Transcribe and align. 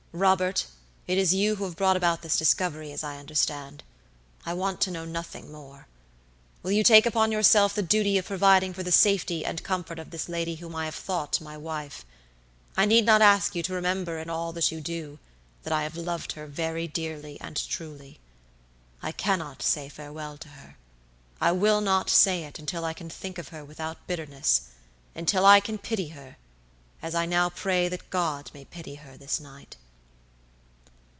Robert, 0.13 0.65
it 1.07 1.17
is 1.17 1.33
you 1.33 1.55
who 1.55 1.63
have 1.63 1.77
brought 1.77 1.95
about 1.95 2.21
this 2.21 2.35
discovery, 2.35 2.91
as 2.91 3.01
I 3.01 3.15
understand. 3.17 3.81
I 4.45 4.53
want 4.53 4.81
to 4.81 4.91
know 4.91 5.05
nothing 5.05 5.49
more. 5.53 5.87
Will 6.63 6.71
you 6.73 6.83
take 6.83 7.05
upon 7.05 7.31
yourself 7.31 7.73
the 7.73 7.81
duty 7.81 8.17
of 8.17 8.25
providing 8.25 8.73
for 8.73 8.83
the 8.83 8.91
safety 8.91 9.45
and 9.45 9.63
comfort 9.63 9.99
of 9.99 10.09
this 10.09 10.27
lady 10.27 10.55
whom 10.55 10.75
I 10.75 10.83
have 10.83 10.95
thought 10.95 11.39
my 11.39 11.55
wife? 11.57 12.03
I 12.75 12.83
need 12.83 13.05
not 13.05 13.21
ask 13.21 13.55
you 13.55 13.63
to 13.63 13.73
remember 13.73 14.19
in 14.19 14.29
all 14.29 14.53
you 14.53 14.81
do, 14.81 15.17
that 15.63 15.71
I 15.71 15.83
have 15.83 15.95
loved 15.95 16.33
her 16.33 16.45
very 16.45 16.89
dearly 16.89 17.39
and 17.39 17.55
truly. 17.69 18.19
I 19.01 19.13
cannot 19.13 19.63
say 19.63 19.87
farewell 19.87 20.37
to 20.39 20.49
her. 20.49 20.75
I 21.39 21.53
will 21.53 21.79
not 21.79 22.09
say 22.09 22.43
it 22.43 22.59
until 22.59 22.83
I 22.83 22.91
can 22.91 23.09
think 23.09 23.37
of 23.37 23.47
her 23.47 23.63
without 23.63 24.05
bitternessuntil 24.09 25.45
I 25.45 25.61
can 25.61 25.77
pity 25.77 26.09
her, 26.09 26.35
as 27.01 27.15
I 27.15 27.25
now 27.25 27.49
pray 27.49 27.87
that 27.87 28.09
God 28.09 28.51
may 28.53 28.65
pity 28.65 28.95
her 28.95 29.15
this 29.15 29.39
night." 29.39 29.77